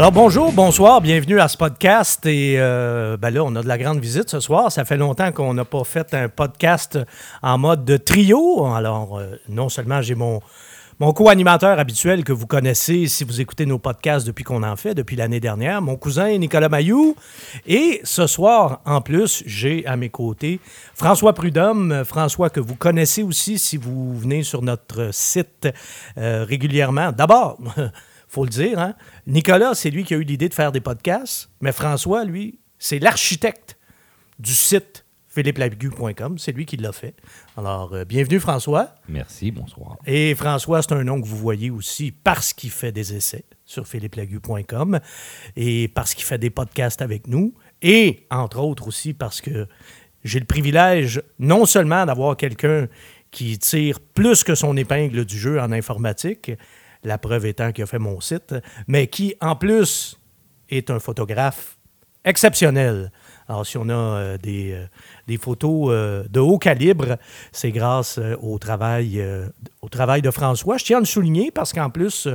[0.00, 2.24] Alors bonjour, bonsoir, bienvenue à ce podcast.
[2.24, 4.72] Et euh, ben là, on a de la grande visite ce soir.
[4.72, 6.98] Ça fait longtemps qu'on n'a pas fait un podcast
[7.42, 8.64] en mode de trio.
[8.64, 10.40] Alors euh, non seulement j'ai mon,
[11.00, 14.94] mon co-animateur habituel que vous connaissez si vous écoutez nos podcasts depuis qu'on en fait,
[14.94, 17.14] depuis l'année dernière, mon cousin Nicolas Mayou.
[17.66, 20.60] Et ce soir, en plus, j'ai à mes côtés
[20.94, 22.04] François Prudhomme.
[22.06, 25.68] François que vous connaissez aussi si vous venez sur notre site
[26.16, 27.12] euh, régulièrement.
[27.12, 27.58] D'abord,
[28.30, 28.94] faut le dire, hein?
[29.26, 33.00] Nicolas, c'est lui qui a eu l'idée de faire des podcasts, mais François, lui, c'est
[33.00, 33.76] l'architecte
[34.38, 36.38] du site philippelabigu.com.
[36.38, 37.14] C'est lui qui l'a fait.
[37.56, 38.94] Alors, euh, bienvenue François.
[39.08, 39.96] Merci, bonsoir.
[40.06, 43.86] Et François, c'est un nom que vous voyez aussi parce qu'il fait des essais sur
[43.86, 45.00] philippelagu.com
[45.56, 49.66] et parce qu'il fait des podcasts avec nous et, entre autres, aussi parce que
[50.22, 52.88] j'ai le privilège non seulement d'avoir quelqu'un
[53.30, 56.50] qui tire plus que son épingle du jeu en informatique,
[57.04, 58.54] la preuve étant qu'il a fait mon site,
[58.86, 60.18] mais qui, en plus,
[60.68, 61.78] est un photographe
[62.24, 63.10] exceptionnel.
[63.48, 64.86] Alors, si on a euh, des, euh,
[65.26, 67.18] des, photos euh, de haut calibre,
[67.50, 69.20] c'est grâce au, travail,
[69.82, 70.76] au travail de François.
[70.76, 72.28] Je tiens à le souligner parce qu'en plus,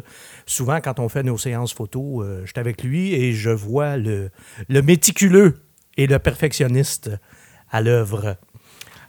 [0.46, 4.30] souvent, quand on fait nos séances photos, je suis avec lui et je vois le,
[4.68, 5.62] le méticuleux
[5.96, 7.12] et le perfectionniste
[7.72, 8.36] à l'œuvre.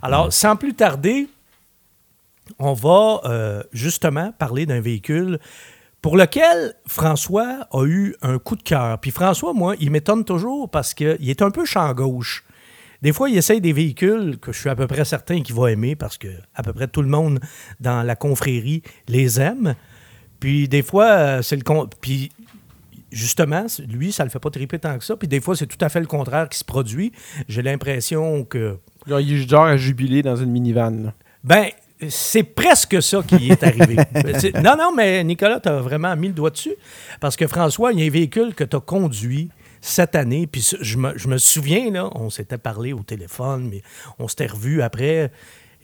[0.00, 1.28] Alors, sans plus tarder,
[2.58, 5.38] on va euh, justement parler d'un véhicule
[6.02, 8.98] pour lequel François a eu un coup de cœur.
[9.00, 12.44] Puis François, moi, il m'étonne toujours parce qu'il est un peu champ gauche.
[13.02, 15.70] Des fois, il essaye des véhicules que je suis à peu près certain qu'il va
[15.70, 17.40] aimer parce que à peu près tout le monde
[17.80, 19.74] dans la confrérie les aime.
[20.40, 21.88] Puis des fois, euh, c'est le con...
[22.00, 22.30] Puis
[23.10, 25.16] justement, lui, ça le fait pas triper tant que ça.
[25.16, 27.12] Puis des fois, c'est tout à fait le contraire qui se produit.
[27.48, 28.78] J'ai l'impression que.
[29.06, 30.90] Genre, il est genre à jubiler dans une minivan.
[30.90, 31.14] là.
[31.44, 31.66] Ben,
[32.08, 33.96] c'est presque ça qui est arrivé.
[34.62, 36.74] Non, non, mais Nicolas, tu as vraiment mis le doigt dessus.
[37.20, 40.46] Parce que François, il y a un véhicule que tu as conduit cette année.
[40.46, 43.82] Puis ce- je me, je me souviens, là, on s'était parlé au téléphone, mais
[44.18, 45.30] on s'était revus après.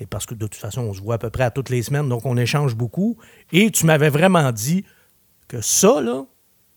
[0.01, 1.83] Et parce que de toute façon, on se voit à peu près à toutes les
[1.83, 3.17] semaines, donc on échange beaucoup.
[3.53, 4.85] Et tu m'avais vraiment dit
[5.49, 6.25] que ça, là,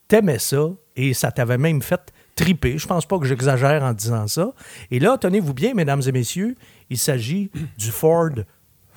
[0.08, 2.00] t'aimais ça et ça t'avait même fait
[2.36, 2.78] triper.
[2.78, 4.52] Je pense pas que j'exagère en disant ça.
[4.90, 6.54] Et là, tenez-vous bien, mesdames et messieurs,
[6.90, 8.30] il s'agit du Ford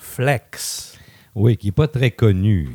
[0.10, 0.96] Flex.
[1.36, 2.68] Oui, qui n'est pas très connu.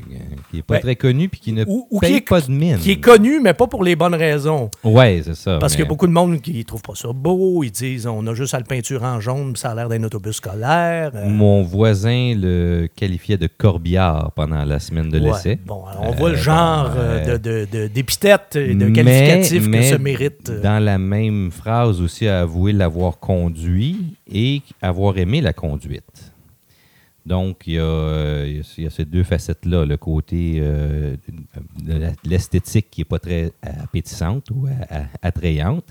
[0.51, 0.81] Qui n'est pas Ouais.
[0.81, 2.79] très connu puis qui ne Ou, ou paye qui, est, pas de mine.
[2.79, 4.71] qui est connu, mais pas pour les bonnes raisons.
[4.85, 5.59] Oui, c'est ça.
[5.59, 7.63] Parce qu'il y a mais- beaucoup de monde qui ne trouve pas ça beau.
[7.65, 10.03] Ils disent on a juste à le peinture en jaune, puis ça a l'air d'un
[10.05, 11.11] autobus scolaire.
[11.15, 15.27] Euh, Mon voisin le qualifiait de corbillard pendant la semaine de ouais.
[15.33, 15.59] l'essai.
[15.67, 18.87] Bon, alors on voit le Euh, genre bon, euh, de- de- de- d'épithète et de
[18.87, 20.49] Mais- qualificatif que mais se mérite.
[20.51, 26.31] euh, Dans la même phrase aussi, a avoué l'avoir conduit et avoir aimé la conduite.
[27.27, 31.17] Donc, il y a, il y ces deux facettes-là, le côté euh,
[31.83, 34.69] de l'esthétique qui n'est pas très appétissante ou
[35.23, 35.87] attrayante,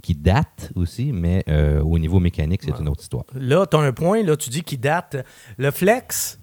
[0.00, 3.24] qui date aussi, mais euh, au niveau mécanique, c'est une autre histoire.
[3.34, 5.24] Là, tu as un point, là, tu dis qu'il date.
[5.58, 6.38] Le Flex,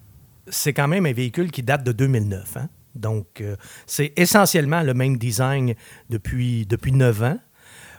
[0.46, 2.56] c'est quand même un véhicule qui date de 2009.
[2.56, 2.68] hein.
[2.94, 3.56] Donc, euh,
[3.86, 5.74] c'est essentiellement le même design
[6.10, 7.38] depuis, depuis 9 ans.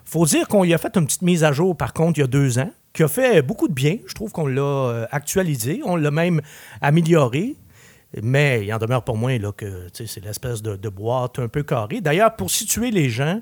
[0.03, 2.23] faut dire qu'on y a fait une petite mise à jour, par contre, il y
[2.23, 3.97] a deux ans, qui a fait beaucoup de bien.
[4.07, 6.41] Je trouve qu'on l'a euh, actualisé, on l'a même
[6.81, 7.55] amélioré.
[8.23, 12.01] Mais il en demeure pour moi là, que c'est l'espèce de, boîte un peu carrée.
[12.01, 13.41] D'ailleurs, pour situer les gens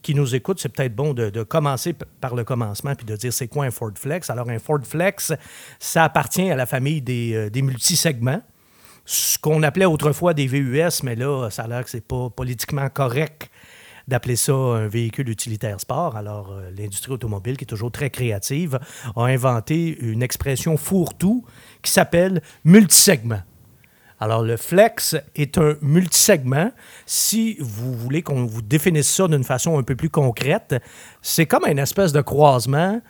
[0.00, 3.48] qui nous écoutent, c'est peut-être bon de, commencer par le commencement puis de dire c'est
[3.48, 4.30] quoi un Ford Flex.
[4.30, 5.34] Alors, un Ford Flex,
[5.78, 8.40] ça appartient à la famille des, euh, multisegments
[9.08, 12.88] ce qu'on appelait autrefois des VUS, mais là, ça a l'air que c'est pas politiquement
[12.88, 13.48] correct
[14.08, 16.16] d'appeler ça un véhicule utilitaire sport.
[16.16, 18.78] Alors, euh, l'industrie automobile, qui est toujours très créative,
[19.16, 21.44] a inventé une expression fourre-tout
[21.82, 23.42] qui s'appelle multisegment.
[24.18, 26.72] Alors, le flex est un multisegment.
[27.04, 30.74] Si vous voulez qu'on vous définisse ça d'une façon un peu plus concrète,
[31.20, 33.00] c'est comme une espèce de croisement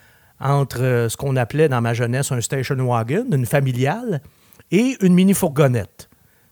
[0.40, 4.20] entre euh, ce qu'on appelait dans ma jeunesse un station wagon, une familiale,
[4.70, 6.05] et une mini-fourgonnette.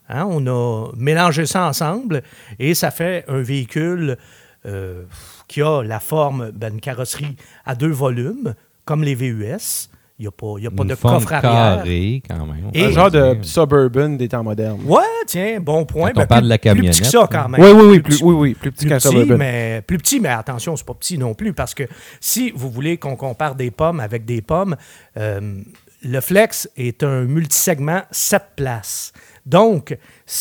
[0.08, 2.22] Hein, on a mélangé ça ensemble
[2.58, 4.18] et ça fait un véhicule
[4.66, 5.04] euh,
[5.48, 8.54] qui a la forme d'une carrosserie à deux volumes,
[8.84, 9.88] comme les VUS.
[10.18, 11.78] Il n'y a pas, il y a pas Une de forme coffre arrière.
[11.78, 12.70] carrée, quand même.
[12.72, 14.80] Et- Un genre de suburban des temps modernes.
[14.86, 16.12] Ouais, tiens, bon point.
[16.12, 17.60] Quand on Ben, parle plus- de la Plus petit que camionnette, ça, quand même.
[17.60, 19.36] Oui, oui, oui, Plus plus, oui, oui, plus petit qu'un suburban.
[19.38, 21.82] mais plus petit, mais attention, c'est pas petit non plus, parce que
[22.20, 24.76] si vous voulez qu'on compare des pommes avec des pommes,
[25.16, 25.58] euh,
[26.04, 29.12] le Flex est un multisegment 7 places.
[29.46, 29.96] Donc,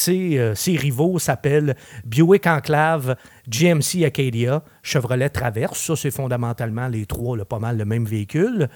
[0.08, 3.16] euh, ses rivaux s'appellent Buick Enclave,
[3.50, 5.80] GMC Acadia, Chevrolet Traverse.
[5.80, 8.70] Ça, c'est fondamentalement les trois, pas mal le même véhicule.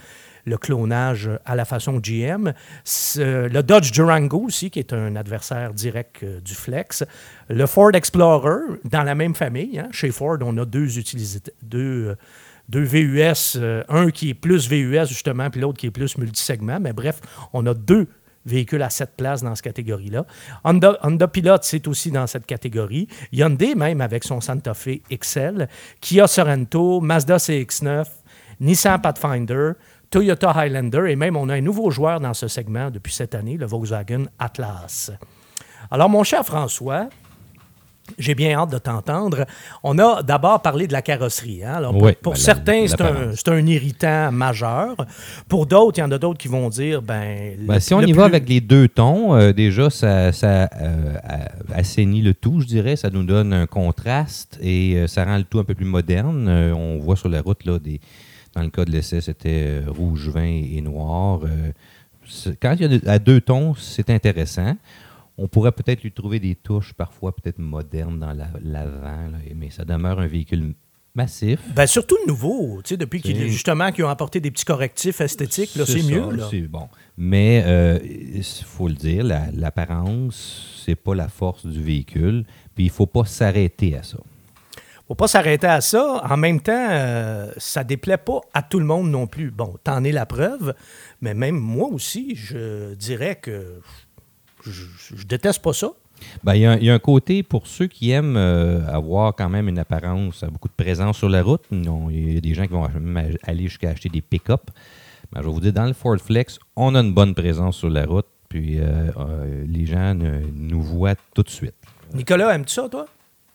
[0.46, 2.54] le clonage à la façon GM.
[3.18, 7.04] Le Dodge Durango aussi, qui est un adversaire direct euh, du Flex.
[7.50, 9.78] Le Ford Explorer, dans la même famille.
[9.78, 9.90] hein.
[9.92, 10.88] Chez Ford, on a deux
[11.64, 12.16] deux, euh,
[12.70, 16.80] deux VUS, euh, un qui est plus VUS justement, puis l'autre qui est plus multisegment.
[16.80, 17.20] Mais bref,
[17.52, 18.08] on a deux
[18.48, 20.26] véhicules à sept places dans cette catégorie-là.
[20.64, 23.08] Honda, Honda Pilot, c'est aussi dans cette catégorie.
[23.32, 25.68] Hyundai, même avec son Santa Fe XL.
[26.02, 28.06] Kia Sorento, Mazda CX-9,
[28.60, 29.74] Nissan Pathfinder,
[30.10, 33.58] Toyota Highlander, et même on a un nouveau joueur dans ce segment depuis cette année,
[33.58, 35.12] le Volkswagen Atlas.
[35.92, 37.10] Alors, mon cher François,
[38.18, 39.46] j'ai bien hâte de t'entendre.
[39.84, 41.64] On a d'abord parlé de la carrosserie.
[41.64, 41.74] hein.
[41.76, 44.96] Alors, pour Oui, pour ben, certains, c'est un, un irritant majeur.
[45.48, 47.56] Pour d'autres, il y en a d'autres qui vont dire, ben...
[47.60, 51.16] Ben, si on y va avec les deux tons, euh, déjà, ça, ça euh,
[51.74, 52.96] assainit le tout, je dirais.
[52.96, 56.50] Ça nous donne un contraste et euh, ça rend le tout un peu plus moderne.
[56.50, 58.00] On voit sur la route, là, des,
[58.56, 61.42] dans le cas de l'essai, c'était rouge vin et noir.
[62.62, 64.76] Quand il y a à deux tons, c'est intéressant.
[65.38, 69.86] On pourrait peut-être lui trouver des touches parfois peut-être modernes dans la- l'avant, mais ça
[69.86, 70.74] demeure un véhicule
[71.14, 71.60] massif.
[71.76, 75.76] Ben, surtout nouveau, tu sais, depuis qu'ils justement qu'ils ont apporté des petits correctifs esthétiques,
[75.76, 76.32] là, c'est mieux.
[76.32, 76.50] Là.
[76.70, 76.88] Bon.
[77.18, 77.64] Mais
[78.36, 82.46] il faut le dire, la- l'apparence, c'est pas la force du véhicule.
[82.76, 84.18] Puis il faut pas s'arrêter à ça.
[85.08, 86.22] faut pas s'arrêter à ça.
[86.30, 89.52] En même temps, euh, ça déplaît pas à tout le monde non plus.
[89.52, 90.74] Bon, t'en es la preuve,
[91.22, 93.80] mais même moi aussi, je dirais que
[94.72, 95.90] je, je déteste pas ça.
[96.44, 98.86] Ben, Il y, a un- il y a un côté pour ceux qui aiment euh,
[98.88, 101.62] avoir quand même une apparence, euh, beaucoup de présence sur la route.
[101.72, 104.72] Non, Il y a des gens qui vont même aller jusqu'à acheter des pick-up.
[105.32, 107.90] Ben, je vais vous dire, dans le Ford Flex, on a une bonne présence sur
[107.90, 108.26] la route.
[108.50, 111.76] Puis euh, euh, les gens ne- nous voient tout de suite.
[112.14, 113.06] Nicolas, aimes-tu ça, toi?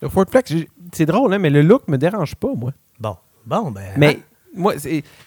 [0.03, 0.53] Le Ford Flex,
[0.93, 2.73] c'est drôle, hein, mais le look me dérange pas, moi.
[3.01, 3.17] Bon,
[3.47, 3.95] bon, ben.
[3.97, 4.19] Mais
[4.55, 4.75] moi,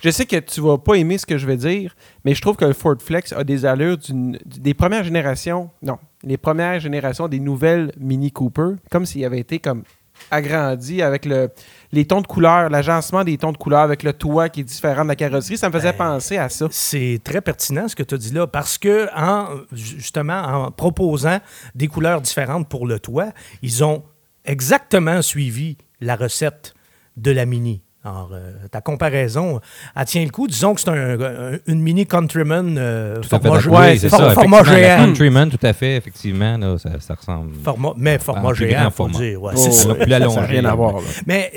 [0.01, 2.55] je sais que tu vas pas aimer ce que je vais dire, mais je trouve
[2.55, 7.39] que le Ford Flex a des allures des premières générations, non, les premières générations des
[7.39, 9.83] nouvelles Mini Cooper, comme s'il avait été comme
[10.31, 11.49] agrandi avec le,
[11.91, 15.03] les tons de couleur, l'agencement des tons de couleur avec le toit qui est différent
[15.03, 15.57] de la carrosserie.
[15.57, 16.67] Ça me faisait Ben, penser à ça.
[16.71, 21.39] C'est très pertinent ce que tu as dit là, parce que en, justement, en proposant
[21.73, 23.31] des couleurs différentes pour le toit,
[23.61, 24.03] ils ont
[24.45, 26.73] exactement suivi la recette
[27.17, 27.81] de la Mini.
[28.05, 29.59] Alors, euh, ta comparaison,
[29.95, 30.47] elle tient le coup.
[30.47, 34.09] Disons que c'est un- un- une Mini Countryman euh, Tout fait format, ouais, Oui, c'est
[34.09, 35.05] for- ça, format géant.
[35.05, 37.55] Countryman, tout à fait, effectivement, là, ça, ça ressemble.
[37.63, 39.17] Format- mais format géant, faut format.
[39.17, 39.41] dire.
[39.41, 39.95] Ouais, Oh, c'est ça.
[39.95, 40.93] plus ça allongé, n'a rien à voir.
[40.97, 41.01] là.
[41.25, 41.51] Mais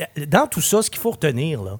[0.00, 1.78] euh, dans tout ça, ce qu'il faut retenir, là,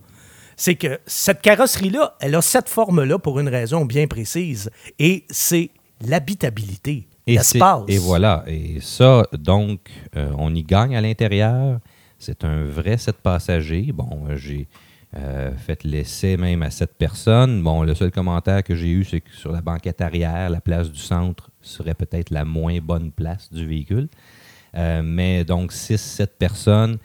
[0.56, 4.70] c'est que cette carrosserie-là, elle a cette forme-là pour une raison bien précise.
[5.00, 5.70] Et c'est
[6.06, 7.82] l'habitabilité, Et, l'espace.
[7.88, 8.44] et voilà.
[8.46, 9.80] Et ça, donc,
[10.16, 11.78] euh, on y gagne à l'intérieur.
[12.22, 13.90] C'est un vrai sept passagers.
[13.92, 14.68] Bon, j'ai
[15.16, 17.60] euh, fait l'essai même à sept personnes.
[17.62, 20.90] Bon, le seul commentaire que j'ai eu, c'est que sur la banquette arrière, la place
[20.90, 24.08] du centre serait peut-être la moins bonne place du véhicule.
[24.76, 26.98] Euh, mais donc, six, sept personnes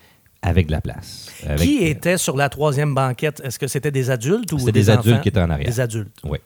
[0.44, 1.32] avec de la place.
[1.48, 3.42] Avec- Qui était sur la troisième banquette?
[3.44, 5.22] Est-ce que c'était des adultes ou des, des adultes enfants?
[5.24, 5.68] qui étaient en arrière.
[5.68, 6.16] Des adultes.
[6.24, 6.38] Oui.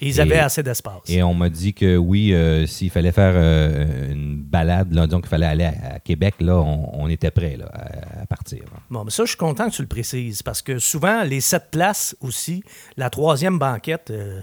[0.00, 1.00] Et ils Et- avaient assez d'espace.
[1.08, 5.20] Et on m'a dit que oui, euh, s'il fallait faire euh, une balade, là, disons
[5.20, 8.60] qu'il fallait aller à, à Québec, là, on, on était prêt là, à, à partir.
[8.64, 8.80] là.
[8.90, 11.64] Bon, mais ça, je suis content que tu le précises parce que souvent, les sept
[11.70, 12.62] places aussi,
[12.96, 14.40] la troisième banquette, euh,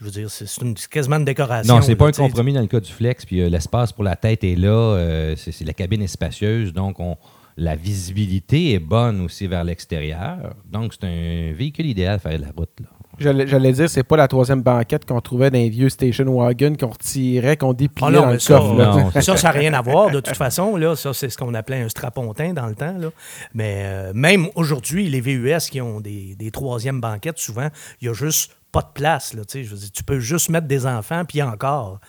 [0.00, 1.74] je veux dire, c'est une- quasiment une décoration.
[1.76, 4.16] Non, c'est pas un compromis dans le cas du flex, puis euh, l'espace pour la
[4.16, 7.16] tête est là, euh, c'est la cabine est spacieuse, donc on,
[7.56, 10.54] la visibilité est bonne aussi vers l'extérieur.
[10.70, 12.68] Donc c'est un véhicule idéal à faire la route.
[12.80, 12.86] Là.
[13.18, 16.88] J'allais dire, c'est pas la troisième banquette qu'on trouvait dans les vieux station wagon qu'on
[16.88, 18.74] retirait, qu'on dépliait Ah non, dans le ça, coffre.
[18.74, 20.76] non, ça, ça n'a rien à voir de toute façon.
[20.76, 22.96] Là, ça, c'est ce qu'on appelait un strapontin dans le temps.
[22.98, 23.08] Là.
[23.54, 27.68] Mais euh, même aujourd'hui, les VUS qui ont des, des troisièmes banquettes, souvent,
[28.00, 29.32] il n'y a juste pas de place.
[29.32, 32.00] Là, je veux dire, tu peux juste mettre des enfants, puis encore.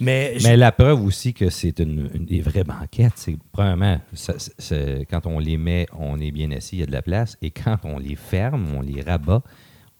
[0.00, 4.34] Mais, Mais la preuve aussi que c'est une, une des vraies banquettes, c'est premièrement, ça-
[4.38, 7.00] c'est- c'est- quand on les met, on est bien assis, il y a de la
[7.02, 9.42] place, et quand on les ferme, on les rabat,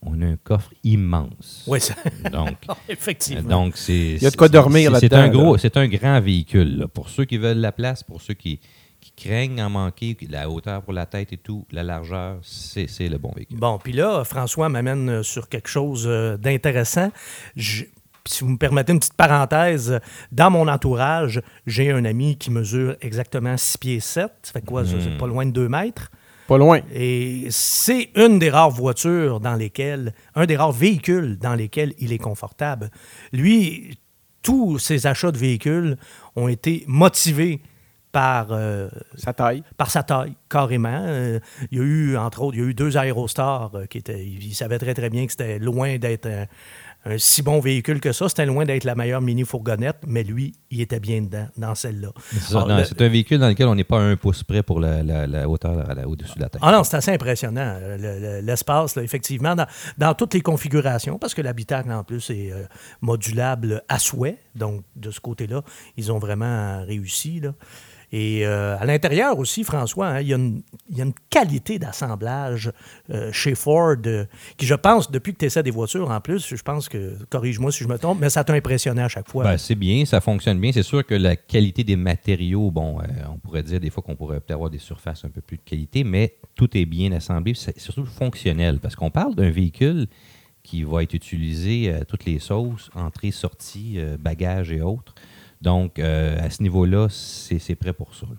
[0.02, 1.64] on a un coffre immense.
[1.66, 1.94] oui, ça-
[2.30, 2.56] Donc,
[2.88, 3.48] effectivement.
[3.48, 3.92] Donc, c'est.
[3.96, 5.58] Il y a de quoi dormir c'est- C'est là-dedans, un gros, là.
[5.60, 6.78] c'est un grand véhicule.
[6.78, 6.88] là.
[6.88, 8.60] Pour ceux qui veulent la place, pour ceux qui,
[9.00, 13.08] qui craignent en manquer, la hauteur pour la tête et tout, la largeur, c'est c'est
[13.08, 13.58] le bon véhicule.
[13.58, 17.10] Bon, puis là, François m'amène euh, sur quelque chose euh, d'intéressant.
[17.56, 17.84] Je-
[18.28, 20.00] Si vous me permettez une petite parenthèse,
[20.32, 24.32] dans mon entourage, j'ai un ami qui mesure exactement 6 pieds 7.
[24.42, 24.82] Ça fait quoi?
[24.82, 25.00] Hmm.
[25.00, 26.10] C'est pas loin de 2 mètres.
[26.48, 26.80] Pas loin.
[26.94, 32.12] Et c'est une des rares voitures dans lesquelles, un des rares véhicules dans lesquels il
[32.12, 32.90] est confortable.
[33.32, 33.98] Lui,
[34.42, 35.96] tous ses achats de véhicules
[36.36, 37.60] ont été motivés
[38.12, 39.62] par, euh, Sa taille.
[39.76, 41.02] par sa taille, carrément.
[41.04, 41.38] Euh,
[41.70, 44.24] il y a eu, entre autres, il y a eu deux aérostars euh, qui étaient.
[44.24, 46.46] Ils savaient très, très bien que c'était loin d'être un,
[47.08, 48.28] un si bon véhicule que ça.
[48.28, 52.08] C'était loin d'être la meilleure mini-fourgonnette, mais lui, il était bien dedans, dans celle-là.
[52.84, 55.48] C'est un véhicule dans lequel on n'est pas un pouce près pour la, la- la
[55.48, 55.72] hauteur
[56.06, 56.60] au-dessus de la tête.
[56.64, 59.66] Ah non, c'est assez impressionnant, euh, le- le- l'espace, effectivement, dans,
[59.98, 62.64] dans toutes les configurations, parce que l'habitacle, en plus, est euh,
[63.00, 64.38] modulable à souhait.
[64.54, 65.62] Donc, de ce côté-là,
[65.96, 67.40] ils ont vraiment réussi.
[67.40, 67.52] Là.
[68.12, 72.72] Et euh, à l'intérieur aussi, François, hein, il, y a une, qualité d'assemblage
[73.10, 74.24] euh, chez Ford euh,
[74.56, 77.72] qui, je pense, depuis que tu essaies des voitures, en plus, je pense que, corrige-moi
[77.72, 79.44] si je me trompe, mais ça t'a impressionné à chaque fois.
[79.44, 80.70] Ben, c'est bien, ça fonctionne bien.
[80.72, 82.98] C'est sûr que la qualité des matériaux, bon,
[83.28, 85.62] on pourrait dire des fois qu'on pourrait peut-être avoir des surfaces un peu plus de
[85.62, 87.54] qualité, mais tout est bien assemblé.
[87.54, 90.06] C'est surtout fonctionnel parce qu'on parle d'un véhicule
[90.62, 95.14] qui va être utilisé à toutes les sauces, entrée, sortie, bagages et autres.
[95.62, 98.26] Donc, euh, à ce niveau-là, c'est prêt pour ça.
[98.28, 98.36] là.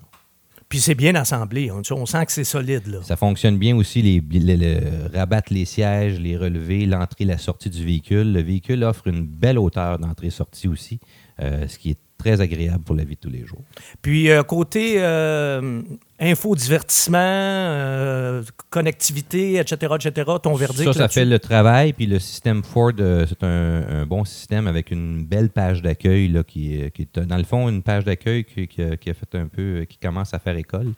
[0.68, 1.70] Puis c'est bien assemblé.
[1.70, 2.86] On, on sent que c'est solide.
[2.88, 2.98] Là.
[3.02, 7.70] Ça fonctionne bien aussi, les, les- le- rabattre les sièges, les relever, l'entrée, la sortie
[7.70, 8.32] du véhicule.
[8.34, 11.00] Le véhicule offre une belle hauteur d'entrée-sortie aussi,
[11.40, 13.62] euh, ce qui est très agréable pour la vie de tous les jours.
[14.02, 15.80] Puis euh, côté euh,
[16.18, 21.92] infodivertissement, euh, connectivité, etc., etc., ton verdict Ça, ça fait le travail.
[21.92, 26.28] Puis le système Ford, euh, c'est un, un bon système avec une belle page d'accueil
[26.28, 29.10] là, qui, est- qui est, dans le fond, une page d'accueil qui, qui a, qui
[29.10, 30.92] a fait un peu, qui commence à faire école.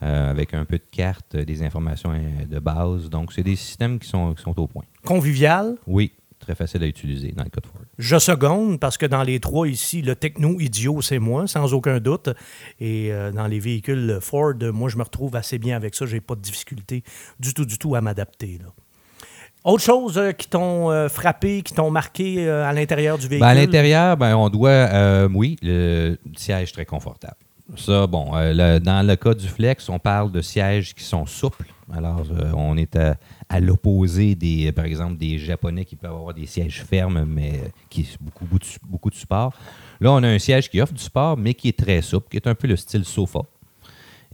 [0.00, 2.12] avec un peu de cartes, des informations
[2.48, 3.08] de base.
[3.10, 4.84] Donc, c'est des systèmes qui sont, qui sont au point.
[5.04, 7.77] Convivial, Oui, très facile à utiliser dans le cas de Ford.
[7.98, 12.30] Je seconde, parce que dans les trois ici, le techno-idiot, c'est moi, sans aucun doute.
[12.78, 16.06] Et euh, dans les véhicules Ford, moi, je me retrouve assez bien avec ça.
[16.06, 17.02] J'ai pas de difficulté
[17.40, 18.60] du tout, du tout à m'adapter.
[19.64, 23.40] Autre chose euh, qui t'ont euh, frappé, qui t'ont marqué à l'intérieur du véhicule?
[23.40, 27.36] Ben, à l'intérieur, ben, on doit, oui, le siège très confortable.
[27.76, 31.66] Ça, bon, euh, dans le cas du Flex, on parle de sièges qui sont souples.
[31.92, 32.98] Alors, euh, on est
[33.48, 37.68] à, l'opposé des, par exemple, des Japonais qui peuvent avoir des sièges fermes, mais euh,
[37.90, 39.52] qui beaucoup, beaucoup, beaucoup de support.
[40.00, 42.36] Là, on a un siège qui offre du support, mais qui est très souple, qui
[42.36, 43.40] est un peu le style sofa.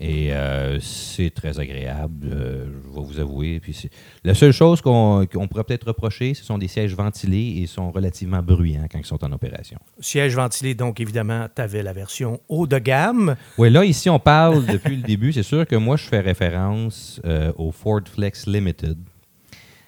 [0.01, 3.61] Et euh, c'est très agréable, euh, je vais vous avouer.
[3.61, 3.89] Puis
[4.25, 7.93] la seule chose qu'on qu'on pourrait peut-être reprocher, ce sont des sièges ventilés et sont
[7.93, 9.79] relativement bruyants quand ils sont en opération.
[10.01, 13.37] Siège ventilé, donc évidemment, tu avais la version haut de gamme.
[13.57, 15.33] Oui, là, ici, on parle depuis le début.
[15.33, 18.99] C'est sûr que moi, je fais référence euh, au Ford Flex Limited.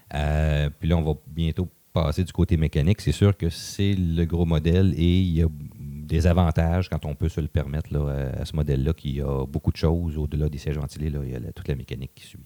[0.09, 3.01] Puis là, on va bientôt passer du côté mécanique.
[3.01, 5.47] C'est sûr que c'est le gros modèle et il y a
[6.07, 9.45] des avantages quand on peut se le permettre là, à, à ce modèle-là, qui a
[9.47, 11.11] beaucoup de choses au-delà des sièges ventilés.
[11.11, 12.41] Là, il y a toute la mécanique qui suit.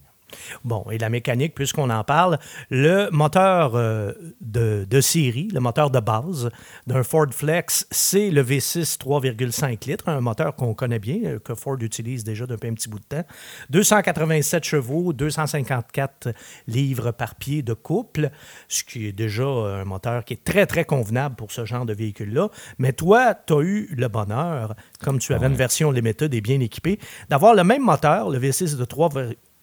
[0.64, 2.38] Bon, et la mécanique, puisqu'on en parle,
[2.70, 6.50] le moteur euh, de, de série, le moteur de base
[6.86, 11.54] d'un Ford Flex, c'est le V6 3,5 litres, un moteur qu'on connaît bien, euh, que
[11.54, 13.24] Ford utilise déjà depuis un petit bout de temps.
[13.70, 16.32] 287 chevaux, 254
[16.66, 18.30] livres par pied de couple,
[18.68, 21.92] ce qui est déjà un moteur qui est très, très convenable pour ce genre de
[21.92, 22.48] véhicule-là.
[22.78, 26.60] Mais toi, tu as eu le bonheur, comme tu avais une version Limited et bien
[26.60, 29.10] équipée, d'avoir le même moteur, le V6 de 3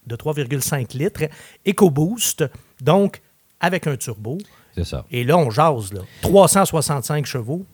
[0.08, 1.24] de 3,5 litres,
[1.68, 2.46] EcoBoost,
[2.82, 3.22] donc
[3.60, 4.38] avec un turbo.
[4.76, 5.06] C'est ça.
[5.12, 6.02] Et là, on jase, là.
[6.22, 7.66] 365 chevaux.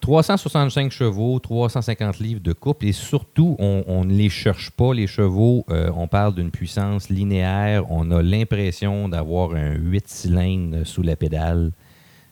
[0.00, 5.64] 365 chevaux, 350 livres de couple et surtout, on, ne les cherche pas, les chevaux.
[5.70, 7.90] Euh, on parle d'une puissance linéaire.
[7.90, 11.72] On a l'impression d'avoir un 8 cylindres sous la pédale.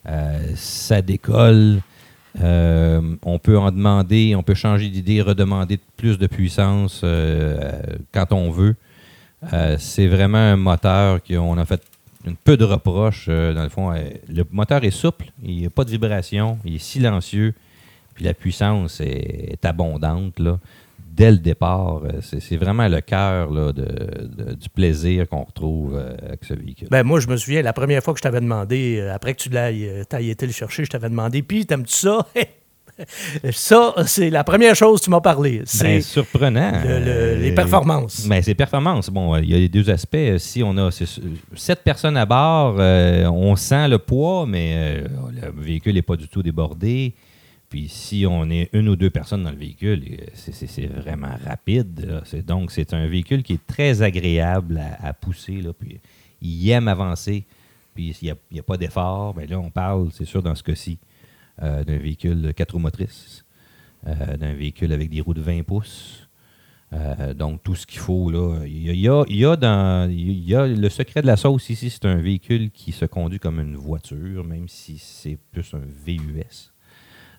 [0.07, 1.81] Euh, ça décolle.
[2.41, 7.05] Euh, on peut en demander, on peut changer d'idée, redemander plus de puissance
[8.13, 8.77] quand on veut.
[9.53, 11.83] Euh, c'est vraiment un moteur qu'on a fait
[12.27, 13.27] un peu de reproches.
[13.29, 16.59] euh, dans le fond, Euh, le moteur est souple, il n'y a pas de vibration,
[16.65, 17.55] il est silencieux,
[18.15, 20.41] puis la puissance est, abondante.
[20.99, 26.87] Dès le départ, c'est vraiment le cœur du plaisir qu'on retrouve avec ce véhicule.
[26.93, 29.49] Ben, moi, je me souviens, la première fois que je t'avais demandé, après que tu
[29.49, 32.25] l'aies été le chercher, je t'avais demandé, puis t'aimes-tu ça?
[33.53, 35.59] ça, c'est la première chose que tu m'as parlé.
[35.59, 36.73] Ben, C'est surprenant.
[36.85, 38.27] le- le- Euh, les performances.
[38.27, 39.09] Ben, c'est performance.
[39.11, 40.15] Bon, euh, il y a les deux aspects.
[40.17, 40.91] Euh, Si on a
[41.55, 45.09] sept personnes à bord, euh, on sent le poids, mais euh,
[45.57, 47.15] le véhicule n'est pas du tout débordé.
[47.71, 50.03] Puis si on est une ou deux personnes dans le véhicule,
[50.35, 52.23] c'est- vraiment rapide.
[52.47, 55.61] Donc, c'est un véhicule qui est très agréable à, à pousser.
[55.61, 55.99] Là, puis
[56.41, 57.45] il aime avancer.
[57.95, 59.35] Puis il n'y a, pas d'effort.
[59.35, 60.99] Ben là, on parle, c'est sûr, dans ce cas-ci,
[61.63, 63.45] euh, d'un véhicule de quatre roues motrices,
[64.07, 66.29] euh, d'un véhicule avec des roues de 20 pouces.
[66.93, 68.65] Euh, donc, tout ce qu'il faut, là.
[68.65, 73.39] Il y a, le secret de la sauce ici, c'est un véhicule qui se conduit
[73.39, 76.73] comme une voiture, même si c'est plus un VUS.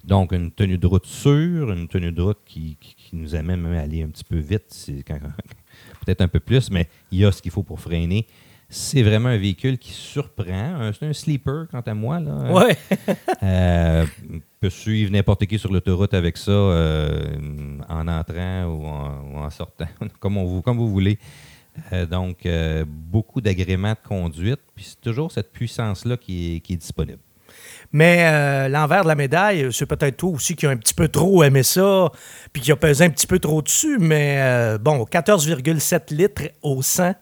[0.03, 2.77] Donc, une tenue de route sûre, une tenue de route qui,
[3.13, 4.91] nous amène même à aller un petit peu vite,
[6.05, 8.27] peut-être un peu plus, mais il y a ce qu'il faut pour freiner.
[8.69, 10.91] C'est vraiment un véhicule qui surprend.
[10.97, 12.19] C'est un sleeper, quant à moi.
[12.19, 12.51] Là.
[12.51, 12.77] Ouais.
[13.41, 14.05] Euh,
[14.59, 17.37] peut suivre n'importe qui sur l'autoroute avec ça euh,
[17.87, 19.87] en entrant ou en, ou en sortant,
[20.19, 21.17] comme, on vous, comme vous voulez.
[21.93, 22.45] Euh, donc,
[22.85, 27.19] beaucoup d'agréments de conduite, puis c'est toujours cette puissance-là qui est, qui est disponible.
[27.91, 31.07] Mais euh, l'envers de la médaille, c'est peut-être toi aussi qui a un petit peu
[31.07, 32.11] trop aimé ça,
[32.53, 36.81] puis qui a pesé un petit peu trop dessus, mais euh, bon, 14,7 litres au
[36.81, 37.13] 100,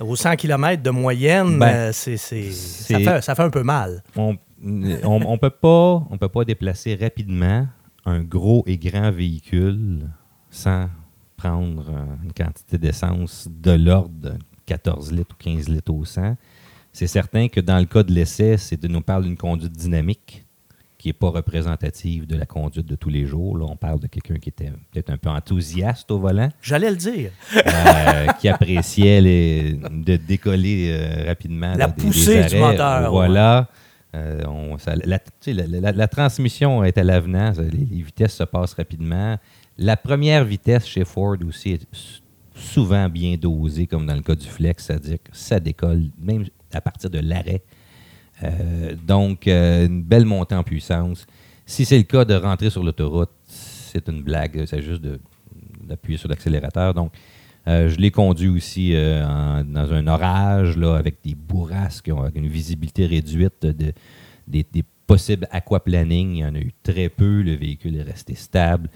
[0.00, 4.02] au 100 km de moyenne, Ben, euh, c'est, ça, fait, ça fait un peu mal.
[4.16, 4.36] On
[4.66, 7.66] on, on peut pas on peut pas déplacer rapidement
[8.06, 10.08] un gros et grand véhicule
[10.50, 10.88] sans
[11.36, 11.90] prendre
[12.24, 14.32] une quantité d'essence de l'ordre de
[14.66, 16.36] 14 litres ou 15 litres au 100.
[16.92, 20.43] C'est certain que dans le cas de l'essai, c'est de nous parle d'une conduite dynamique
[21.04, 23.58] qui n'est pas représentative de la conduite de tous les jours.
[23.58, 26.96] Là, on parle de quelqu'un qui était peut-être un peu enthousiaste au volant, J'allais le
[26.96, 27.30] dire.
[27.54, 31.72] euh, qui appréciait les- de décoller euh, rapidement.
[31.72, 32.72] La là, poussée des du arrêts.
[32.72, 33.68] moteur, Voilà.
[34.14, 37.52] Euh, on- ça- la, tu sais, la- la- la transmission est à l'avenant.
[37.58, 39.36] Les, les vitesses se passent rapidement.
[39.76, 41.86] La première vitesse chez Ford aussi est
[42.54, 46.80] souvent bien dosée, comme dans le cas du Flex, c'est-à-dire que ça décolle même à
[46.80, 47.62] partir de l'arrêt.
[48.42, 51.26] Euh, donc, euh, une belle montée en puissance.
[51.66, 54.64] Si c'est le cas de rentrer sur l'autoroute, c'est une blague.
[54.66, 55.02] C'est juste
[55.82, 56.92] d'appuyer sur l'accélérateur.
[56.94, 57.12] Donc,
[57.68, 62.34] euh, je l'ai conduit aussi euh, en- dans un orage, là, avec des bourrasques, avec
[62.36, 63.92] une visibilité réduite, de,
[64.46, 66.34] des, des possibles aquaplaning.
[66.34, 67.40] Il y en a eu très peu.
[67.42, 68.90] Le véhicule est resté stable.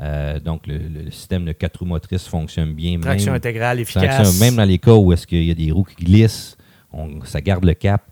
[0.00, 2.98] Euh, donc, le, système de quatre roues motrices fonctionne bien.
[3.00, 4.40] Traction même- intégrale Traction, efficace.
[4.40, 6.56] même dans les cas où est-ce qu'il y a des roues qui glissent,
[6.92, 8.02] on- ça garde le cap.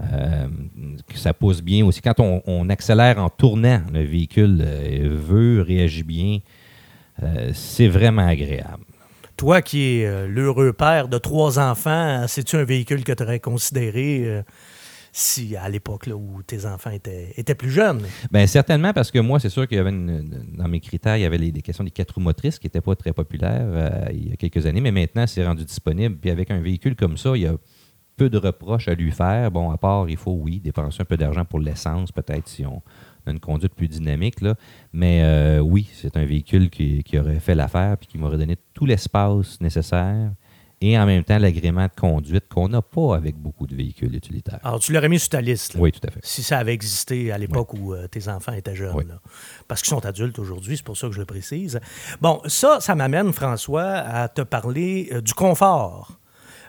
[0.00, 0.46] Euh,
[1.08, 2.00] que ça pousse bien aussi.
[2.00, 6.38] Quand on, on accélère en tournant, le véhicule euh, veut, réagit bien.
[7.22, 8.84] Euh, c'est vraiment agréable.
[9.36, 14.42] Toi qui es l'heureux père de trois enfants, c'est-tu un véhicule que tu aurais considéré
[15.16, 18.02] si à l'époque où tes enfants étaient, étaient plus jeunes?
[18.32, 21.22] Bien, certainement, parce que moi, c'est sûr qu'il y avait une- dans mes critères, il
[21.22, 24.06] y avait les, des questions des quatre roues motrices qui n'étaient pas très populaires euh,
[24.12, 26.16] il y a quelques années, mais maintenant, c'est rendu disponible.
[26.16, 27.54] Puis avec un véhicule comme ça, il y a
[28.16, 29.50] peu de reproches à lui faire.
[29.50, 32.82] Bon, à part, il faut, oui, dépenser un peu d'argent pour l'essence, peut-être si on
[33.26, 34.40] a une conduite plus dynamique.
[34.40, 34.54] Là.
[34.92, 38.56] Mais euh, oui, c'est un véhicule qui, qui aurait fait l'affaire puis qui m'aurait donné
[38.74, 40.32] tout l'espace nécessaire
[40.80, 44.60] et en même temps l'agrément de conduite qu'on n'a pas avec beaucoup de véhicules utilitaires.
[44.62, 45.74] Alors, tu l'aurais mis sur ta liste.
[45.74, 45.80] là.
[45.80, 46.20] Oui, tout à fait.
[46.22, 48.94] Si ça avait existé à l'époque où euh, tes enfants étaient jeunes.
[48.94, 49.04] Oui.
[49.08, 49.20] là.
[49.66, 51.80] Parce qu'ils sont adultes aujourd'hui, c'est pour ça que je le précise.
[52.20, 56.18] Bon, ça, ça m'amène, François, à te parler euh, du confort.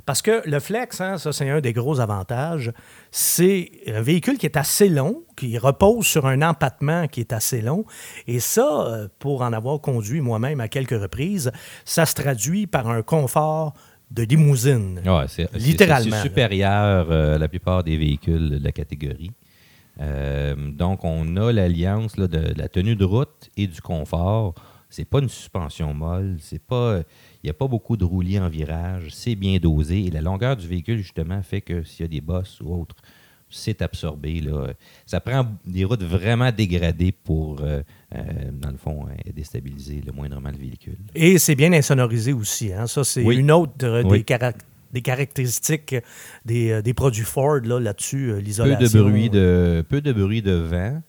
[0.06, 2.72] Parce que le Flex, hein, ça, c'est un des gros avantages.
[3.12, 7.62] C'est un véhicule qui est assez long, qui repose sur un empattement qui est assez
[7.62, 7.86] long.
[8.28, 11.52] Et ça, euh, pour en avoir conduit moi-même à quelques reprises,
[11.86, 13.74] ça se traduit par un confort
[14.12, 15.02] de limousine.
[15.06, 19.32] Ouais, c'est- Littéralement, C'est supérieur euh, à la plupart des véhicules de la catégorie.
[20.02, 24.54] Euh, donc, on a l'alliance de la tenue de route et du confort.
[24.96, 27.02] C'est pas une suspension molle, c'est pas,
[27.44, 30.56] il n'y a pas beaucoup de roulis en virage, c'est bien dosé et la longueur
[30.56, 32.96] du véhicule justement fait que s'il y a des bosses ou autres,
[33.50, 34.40] c'est absorbé.
[34.40, 34.70] Là.
[35.06, 37.82] Ça prend des routes vraiment dégradées pour, euh,
[38.16, 38.22] euh,
[38.54, 40.98] dans le fond, euh, déstabiliser le moindrement le véhicule.
[41.14, 42.72] Et c'est bien insonorisé aussi.
[42.72, 42.88] Hein?
[42.88, 43.36] Ça, c'est Oui.
[43.36, 44.24] une autre euh, des, Oui.
[44.24, 44.62] carac-
[44.94, 45.96] des caractéristiques
[46.46, 48.98] des, euh, des produits Ford là, là-dessus, euh, peu l'isolation.
[49.00, 51.02] de bruit de peu de bruit de vent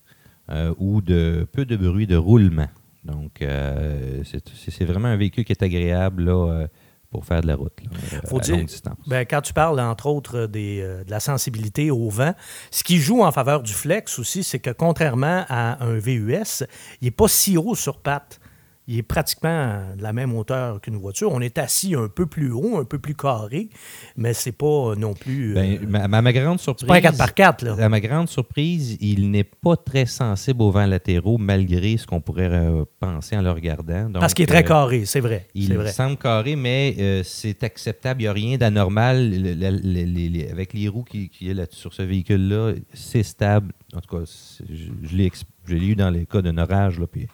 [0.50, 2.68] euh, ou de peu de bruit de roulement.
[3.06, 6.66] Donc euh, c'est vraiment un véhicule qui est agréable là, euh,
[7.10, 8.96] pour faire de la route là, euh, Faut à dire- longue distance.
[9.06, 12.34] Ben, quand tu parles, entre autres, des, de la sensibilité au vent,
[12.70, 16.64] ce qui joue en faveur du flex aussi, c'est que contrairement à un VUS,
[17.00, 18.40] il n'est pas si haut sur pattes.
[18.88, 21.32] Il est pratiquement de la même hauteur qu'une voiture.
[21.32, 23.68] On est assis un peu plus haut, un peu plus carré,
[24.16, 25.54] mais c'est pas non plus.
[25.54, 27.84] Ben, euh, ma, ma- grande pas un surprise, 4x4, là.
[27.84, 32.20] à ma grande surprise, il n'est pas très sensible aux vents latéraux malgré ce qu'on
[32.20, 34.04] pourrait euh, penser en le regardant.
[34.08, 35.48] Donc, Parce qu'il est très euh, carré, c'est vrai.
[35.54, 35.90] Il vrai.
[35.92, 38.20] semble carré, mais euh, c'est acceptable.
[38.20, 39.30] Il n'y a rien d'anormal.
[39.30, 42.74] Le- le- le- les- les- avec les roues qui, qui est là, sur ce véhicule-là,
[42.94, 43.72] c'est stable.
[43.96, 44.24] En tout cas,
[44.68, 47.00] je, l'ai ex- je l'ai eu dans les cas d'un orage.
[47.00, 47.26] Là, puis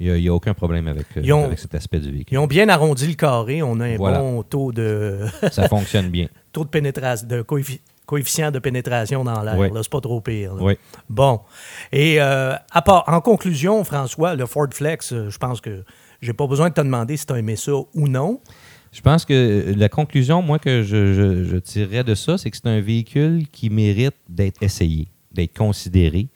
[0.00, 2.34] il n'y a, aucun problème avec, euh, ont- avec cet aspect du véhicule.
[2.34, 3.62] Ils ont bien arrondi le carré.
[3.62, 4.18] On a un Voilà.
[4.20, 5.18] bon taux de,
[5.52, 6.26] Ça fonctionne bien.
[6.52, 9.56] taux de pénétration, de coeffi- coefficient de pénétration dans l'air.
[9.58, 9.68] Oui.
[9.74, 10.54] C'est pas trop pire.
[10.58, 10.74] Oui.
[11.08, 11.40] Bon.
[11.92, 15.84] Et euh, à part, en conclusion, François, le Ford Flex, euh, je pense que
[16.22, 18.40] j'ai pas besoin de te demander si tu as aimé ça ou non.
[18.92, 22.56] Je pense que la conclusion, moi, que je, je, je tirerais de ça, c'est que
[22.56, 26.26] c'est un véhicule qui mérite d'être essayé, d'être considéré.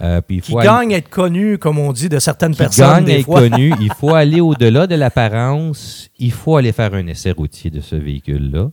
[0.00, 2.58] Euh, puis il Qui faut gagne à être connu, comme on dit, de certaines qui
[2.58, 3.40] personnes gagne à des être fois.
[3.48, 3.72] connu.
[3.80, 6.08] Il faut aller au-delà de l'apparence.
[6.18, 8.70] Il faut aller faire un essai routier de ce véhicule-là.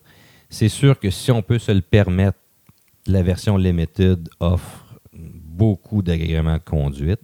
[0.50, 2.38] C'est sûr que si on peut se le permettre,
[3.06, 7.20] la version Limited offre beaucoup d'agréments de conduite.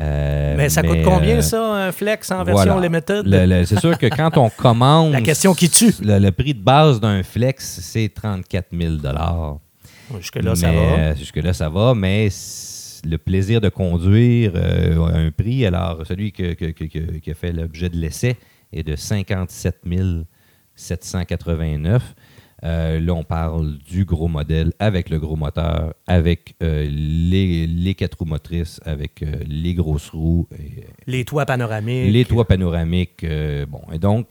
[0.00, 2.88] Euh, Mais ça coûte combien, euh, ça, un Flex en version voilà.
[2.88, 3.66] limited?
[3.66, 5.12] C'est sûr que quand on commande.
[5.12, 5.92] La question qui tue.
[6.02, 8.92] Le, le prix de base d'un Flex, c'est 34 000
[10.18, 11.14] Jusque-là, ça va.
[11.14, 12.28] Jusque-là, ça va, mais
[13.04, 15.64] le plaisir de conduire euh, a un prix.
[15.66, 18.36] Alors, celui que- que- que- que- qui a fait l'objet de l'essai
[18.72, 19.80] est de 57
[20.74, 22.14] 789.
[22.62, 27.94] Euh, là, on parle du gros modèle avec le gros moteur, avec euh, les, les
[27.94, 32.12] quatre roues motrices, avec euh, les grosses roues, et, Les toits panoramiques.
[32.12, 33.24] les toits panoramiques.
[33.68, 34.30] bon, et donc,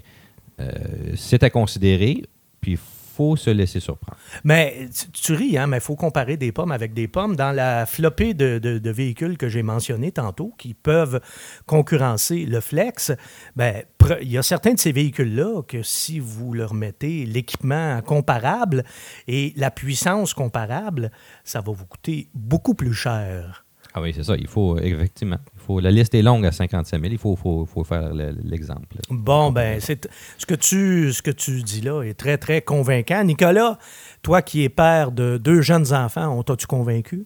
[1.16, 2.24] c'est à considérer,
[2.62, 2.78] puis il
[3.20, 4.18] faut se laisser surprendre.
[4.46, 7.36] Mais tu, ris, hein, mais il faut comparer des pommes avec des pommes.
[7.36, 11.20] Dans la flopée de, véhicules que j'ai mentionnés tantôt, qui peuvent
[11.66, 13.12] concurrencer le Flex,
[13.58, 13.84] ben,
[14.22, 18.86] il y a certains de ces véhicules-là que si vous leur mettez l'équipement comparable
[19.28, 21.12] et la puissance comparable,
[21.44, 23.66] ça va vous coûter beaucoup plus cher.
[23.93, 24.36] Ah oui, c'est ça.
[24.38, 27.12] Il faut, effectivement, il faut, la liste est longue à 55 000.
[27.12, 28.97] Il faut, faut, faut faire le- l'exemple.
[29.10, 33.23] Bon, ben, c'est ce que tu ce que tu dis là est très, très convaincant.
[33.23, 33.80] Nicolas,
[34.21, 37.25] toi qui es père de deux jeunes enfants, on t'a-tu convaincu?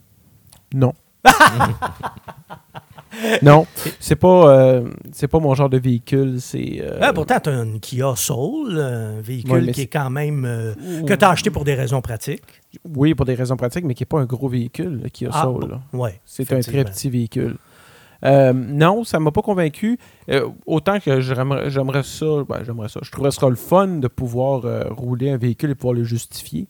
[0.73, 0.93] Non.
[3.41, 3.67] non,
[3.99, 6.37] c'est pas, euh, c'est pas mon genre de véhicule.
[6.39, 6.79] C'est.
[6.81, 10.45] euh, Ah, pourtant, tu as une Kia Soul, un véhicule Ouais, qui est quand même.
[10.45, 10.73] euh,
[11.05, 12.43] que tu as acheté pour des raisons pratiques.
[12.95, 15.43] Oui, pour des raisons pratiques, mais qui n'est pas un gros véhicule le Kia Ah,
[15.43, 15.77] Soul.
[15.93, 17.55] ouais, C'est un très petit véhicule.
[18.25, 19.99] Non, ça m'a pas convaincu.
[20.65, 22.99] Autant que j'aimerais ça, ben, j'aimerais ça.
[23.03, 24.61] Je trouverais ça le fun de pouvoir
[24.95, 26.67] rouler un véhicule et pouvoir le justifier.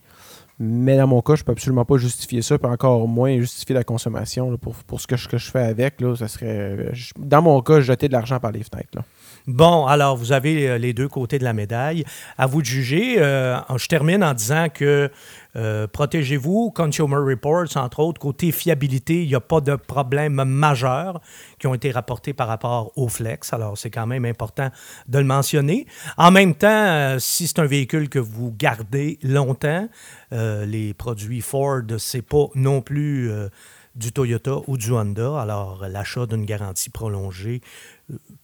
[0.60, 3.84] Mais dans mon cas, je peux absolument pas justifier ça, puis encore moins justifier la
[3.84, 6.00] consommation pour, pour ce que je, fais avec.
[6.00, 8.90] Là, ça serait, euh, dans mon cas, jeter de l'argent par les fenêtres.
[8.94, 9.04] Là.
[9.46, 12.06] Bon, alors, vous avez euh, les deux côtés de la médaille.
[12.38, 13.16] À vous de juger.
[13.18, 15.12] Euh, je termine en disant que
[15.58, 16.72] euh, protégez-vous.
[16.72, 21.20] Consumer Reports, entre autres, côté fiabilité, il n'y a pas de problème majeur
[21.60, 23.52] qui ont été rapportés par rapport au Flex.
[23.52, 24.70] Alors, c'est quand même important
[25.10, 25.88] de le mentionner.
[26.16, 29.90] En même temps, si c'est un véhicule que vous gardez longtemps,
[30.32, 33.30] les produits Ford, c'est pas non plus
[33.96, 35.40] du Toyota ou du Honda.
[35.40, 37.62] Alors, l'achat d'une garantie prolongée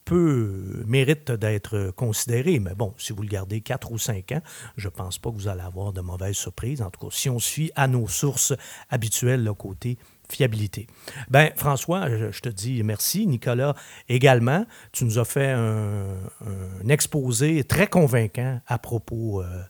[0.06, 2.60] peut, mérite d'être considéré.
[2.60, 4.42] Mais bon, si vous le gardez 4 ou 5 ans,
[4.78, 6.82] je ne pense pas que vous allez avoir de mauvaises surprises.
[6.82, 8.54] En tout cas, si on fie à nos sources
[8.90, 9.98] habituelles, le côté
[10.32, 10.88] fiabilité.
[11.30, 13.28] Ben François, je, te dis merci.
[13.28, 13.76] Nicolas
[14.08, 14.66] également.
[14.92, 16.06] Tu nous as fait un,
[16.88, 19.64] exposé très convaincant à propos euh,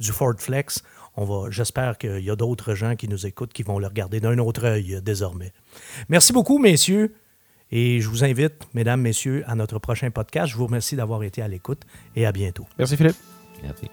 [0.00, 0.82] du Ford Flex.
[1.16, 4.38] On j'espère qu'il y a d'autres gens qui nous écoutent qui vont le regarder d'un
[4.38, 5.52] autre œil euh, désormais.
[6.08, 7.14] Merci beaucoup, messieurs.
[7.72, 10.52] Et je vous invite, mesdames, messieurs, à notre prochain podcast.
[10.52, 11.82] Je vous remercie d'avoir été à l'écoute
[12.14, 12.66] et à bientôt.
[12.78, 13.16] Merci Philippe.
[13.62, 13.86] Merci.